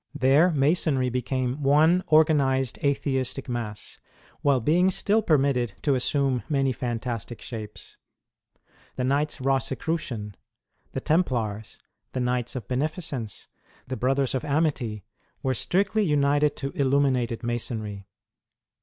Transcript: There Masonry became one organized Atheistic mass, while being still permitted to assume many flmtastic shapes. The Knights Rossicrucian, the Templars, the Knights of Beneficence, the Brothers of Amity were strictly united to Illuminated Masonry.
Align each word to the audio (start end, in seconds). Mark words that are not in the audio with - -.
There 0.15 0.49
Masonry 0.49 1.09
became 1.11 1.61
one 1.61 2.03
organized 2.07 2.79
Atheistic 2.83 3.47
mass, 3.47 3.99
while 4.41 4.59
being 4.59 4.89
still 4.89 5.21
permitted 5.21 5.73
to 5.83 5.93
assume 5.93 6.41
many 6.49 6.73
flmtastic 6.73 7.39
shapes. 7.39 7.97
The 8.95 9.03
Knights 9.03 9.37
Rossicrucian, 9.39 10.33
the 10.93 11.01
Templars, 11.01 11.77
the 12.13 12.19
Knights 12.19 12.55
of 12.55 12.67
Beneficence, 12.67 13.45
the 13.87 13.95
Brothers 13.95 14.33
of 14.33 14.43
Amity 14.43 15.03
were 15.43 15.53
strictly 15.53 16.01
united 16.03 16.55
to 16.55 16.71
Illuminated 16.71 17.43
Masonry. 17.43 18.07